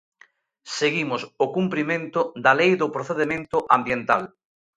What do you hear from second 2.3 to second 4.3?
da lei do procedemento ambiental.